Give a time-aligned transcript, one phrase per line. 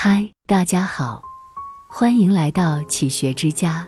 [0.00, 1.20] 嗨，大家好，
[1.88, 3.84] 欢迎来到启学之家，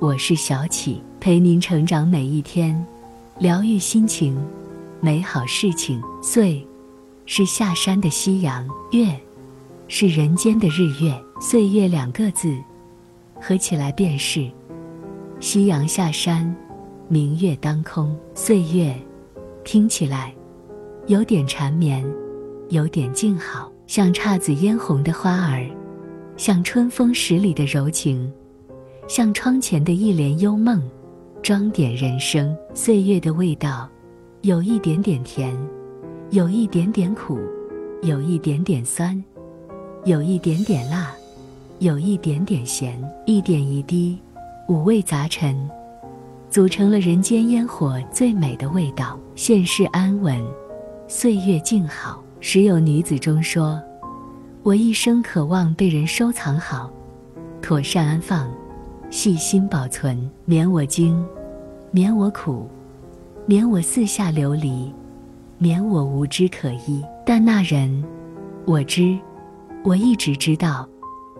[0.00, 2.82] 我是小启，陪您成长每一天，
[3.38, 4.42] 疗愈心情，
[5.02, 6.02] 美好事情。
[6.22, 6.66] 岁
[7.26, 9.20] 是下山的夕阳，月
[9.86, 12.56] 是人间的日月，岁月两个字
[13.38, 14.50] 合起来便是
[15.40, 16.56] 夕阳下山，
[17.06, 18.18] 明月当空。
[18.34, 18.98] 岁月
[19.62, 20.34] 听起来
[21.06, 22.02] 有点缠绵，
[22.70, 23.70] 有点静好。
[23.86, 25.66] 像姹紫嫣红的花儿，
[26.36, 28.30] 像春风十里的柔情，
[29.06, 30.82] 像窗前的一帘幽梦，
[31.42, 32.56] 装点人生。
[32.72, 33.88] 岁月的味道，
[34.40, 35.54] 有一点点甜，
[36.30, 37.38] 有一点点苦，
[38.02, 39.22] 有一点点酸，
[40.04, 41.14] 有一点点辣，
[41.78, 44.18] 有一点点咸，一点一滴，
[44.66, 45.54] 五味杂陈，
[46.48, 49.18] 组成了人间烟火最美的味道。
[49.36, 50.42] 现世安稳，
[51.06, 52.22] 岁月静好。
[52.46, 53.82] 时有女子中说
[54.62, 56.90] ：“我一生渴望被人收藏好，
[57.62, 58.52] 妥善安放，
[59.08, 61.24] 细心保存，免我惊，
[61.90, 62.68] 免我苦，
[63.46, 64.92] 免我四下流离，
[65.56, 67.02] 免我无枝可依。
[67.24, 68.04] 但那人，
[68.66, 69.18] 我知，
[69.82, 70.86] 我一直知道，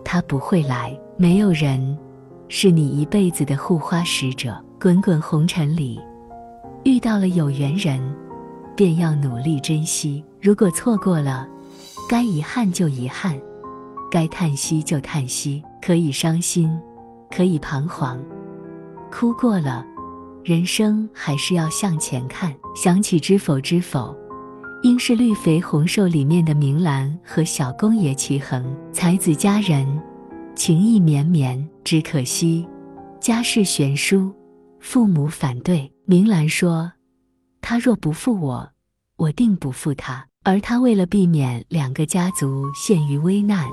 [0.03, 0.99] 他不会来。
[1.17, 1.95] 没有人，
[2.49, 4.59] 是你一辈子的护花使者。
[4.81, 6.01] 滚滚红尘里，
[6.83, 8.01] 遇到了有缘人。”
[8.75, 10.21] 便要努力珍惜。
[10.45, 11.49] 如果错过了，
[12.07, 13.35] 该遗憾就遗憾，
[14.11, 15.63] 该叹息就叹息。
[15.81, 16.69] 可以伤心，
[17.35, 18.23] 可以彷徨，
[19.11, 19.83] 哭过了，
[20.43, 22.55] 人生还是要向前看。
[22.75, 24.15] 想起《知否知否》，
[24.83, 29.99] 应是绿肥红瘦里面的明兰和小公爷齐衡，才子佳人，
[30.55, 31.67] 情意绵绵。
[31.83, 32.67] 只可惜，
[33.19, 34.31] 家世悬殊，
[34.79, 35.91] 父母反对。
[36.05, 36.91] 明兰说。
[37.61, 38.69] 他若不负我，
[39.17, 40.27] 我定不负他。
[40.47, 43.65] 而他为了避免两个家族陷于危难，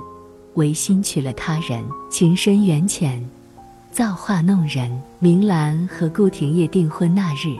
[0.54, 3.22] 违心娶了他人，情深缘浅，
[3.90, 4.90] 造化弄人。
[5.18, 7.54] 明兰和顾廷烨订婚那日，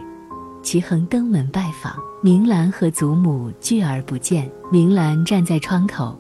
[0.63, 4.51] 齐衡登门拜访，明兰和祖母拒而不见。
[4.73, 6.19] 明兰站在窗口，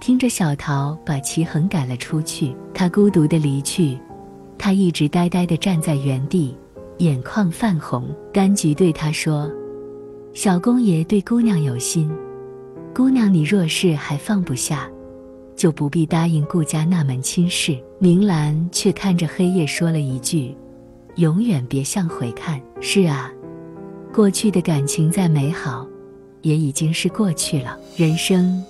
[0.00, 3.98] 听着小桃把齐衡赶了出去，他孤独的离去，
[4.56, 6.56] 他一直呆呆的站在原地。
[6.98, 9.50] 眼眶泛红，柑橘对他说
[10.34, 12.10] ：“小公爷对姑娘有心，
[12.92, 14.90] 姑娘你若是还放不下，
[15.54, 20.52] 就不必答应顾家那门亲事。”明兰却看着黑夜说了一句
[21.16, 23.32] ：“永远别向回看。”是啊，
[24.12, 25.86] 过去的感情再美好，
[26.42, 27.78] 也已经是过去了。
[27.96, 28.60] 人生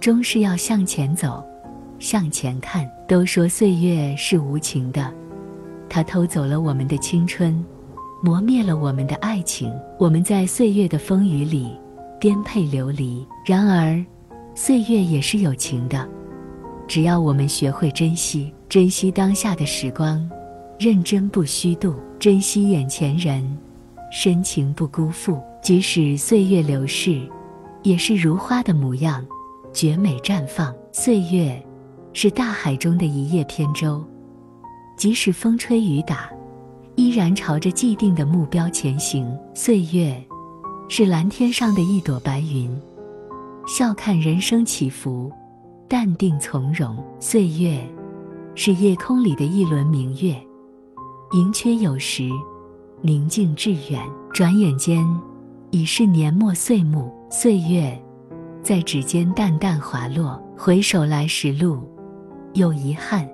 [0.00, 1.40] 终是要向前走，
[2.00, 2.84] 向前看。
[3.06, 5.12] 都说岁月是无情的。
[5.88, 7.64] 它偷走了我们的青春，
[8.22, 9.72] 磨灭了我们的爱情。
[9.98, 11.76] 我们在岁月的风雨里
[12.20, 13.26] 颠沛流离。
[13.44, 14.02] 然而，
[14.54, 16.08] 岁月也是有情的。
[16.86, 20.28] 只要我们学会珍惜，珍惜当下的时光，
[20.78, 23.44] 认真不虚度，珍惜眼前人，
[24.12, 25.40] 深情不辜负。
[25.60, 27.20] 即使岁月流逝，
[27.82, 29.24] 也是如花的模样，
[29.72, 30.72] 绝美绽放。
[30.92, 31.60] 岁月，
[32.12, 34.04] 是大海中的一叶扁舟。
[34.96, 36.30] 即使风吹雨打，
[36.96, 39.26] 依然朝着既定的目标前行。
[39.54, 40.22] 岁月，
[40.88, 42.70] 是蓝天上的一朵白云，
[43.66, 45.30] 笑看人生起伏，
[45.88, 46.96] 淡定从容。
[47.18, 47.78] 岁月，
[48.54, 50.36] 是夜空里的一轮明月，
[51.32, 52.28] 盈缺有时，
[53.00, 54.00] 宁静致远。
[54.34, 55.06] 转眼间，
[55.70, 57.12] 已是年末岁暮。
[57.30, 58.02] 岁月，
[58.62, 61.80] 在指尖淡淡滑落，回首来时路，
[62.54, 63.28] 有遗憾。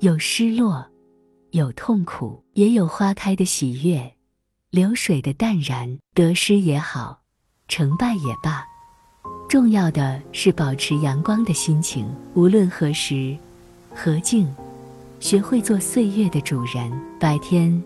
[0.00, 0.84] 有失落，
[1.56, 4.12] 有痛苦，也有花开的喜悦，
[4.70, 5.98] 流水的淡然。
[6.12, 7.20] 得失也好，
[7.66, 8.62] 成败也罢，
[9.48, 12.06] 重要的是保持阳光的心情。
[12.34, 13.34] 无论何时
[13.94, 14.46] 何境，
[15.18, 16.92] 学会做岁月的主人。
[17.18, 17.82] 白天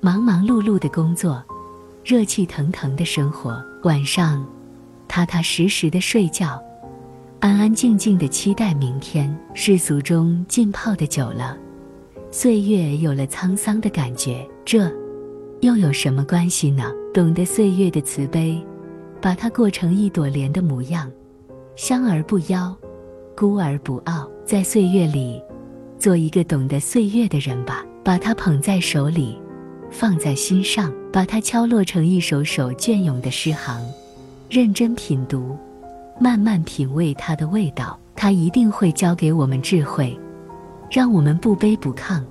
[0.00, 1.40] 忙忙碌碌的工作，
[2.04, 3.52] 热气腾腾的生活；
[3.84, 4.44] 晚上
[5.06, 6.60] 踏踏实实的睡觉。
[7.38, 9.32] 安安静静的期待明天。
[9.54, 11.56] 世俗中浸泡的久了，
[12.36, 14.44] 岁月有了沧桑的感觉。
[14.64, 14.90] 这
[15.60, 16.90] 又有什么关系呢？
[17.14, 18.60] 懂得岁月的慈悲，
[19.20, 21.08] 把它过成一朵莲的模样，
[21.76, 22.76] 香而不妖，
[23.36, 24.28] 孤而不傲。
[24.44, 25.40] 在岁月里，
[25.96, 27.86] 做一个懂得岁月的人吧。
[28.02, 29.38] 把它捧在手里，
[29.88, 33.80] 放在心上，把它敲落成一首首隽永的诗行，
[34.50, 35.56] 认真品读。
[36.20, 40.18] 慢慢品味它的味道，它一定会教给我们智慧，
[40.94, 42.22] 让我们不卑不亢、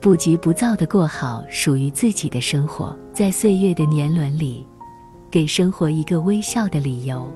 [0.00, 2.96] 不急不躁地过好属于自己的生活。
[3.12, 4.66] 在岁月的年轮里，
[5.30, 7.30] 给生活一个微笑的理由，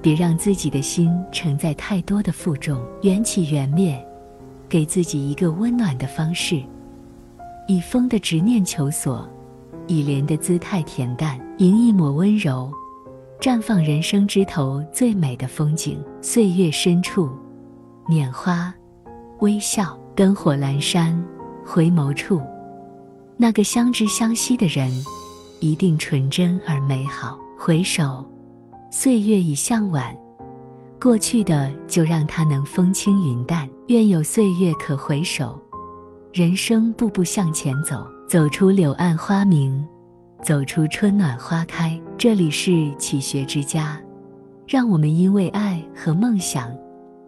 [0.00, 2.82] 别让自己的心承载太多的负重。
[3.02, 4.02] 缘起缘灭，
[4.70, 6.62] 给自己一个温暖的方式。
[7.68, 9.28] 以风的执念求索，
[9.86, 12.72] 以莲的姿态恬淡，迎一抹温柔，
[13.38, 16.02] 绽放人生枝头最美的风景。
[16.22, 17.28] 岁月深处，
[18.08, 18.74] 拈花
[19.44, 21.22] 微笑，灯火阑珊，
[21.66, 22.40] 回眸处，
[23.36, 24.90] 那个相知相惜的人，
[25.60, 27.38] 一定纯真而美好。
[27.58, 28.24] 回首，
[28.90, 30.16] 岁月已向晚，
[30.98, 33.68] 过去的就让它能风轻云淡。
[33.88, 35.60] 愿有岁月可回首。
[36.32, 39.86] 人生步步向前走，走出柳暗花明，
[40.42, 42.00] 走出春暖花开。
[42.16, 44.00] 这里是启学之家，
[44.66, 46.74] 让我们因为爱和梦想